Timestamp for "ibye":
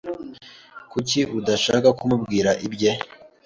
2.65-2.91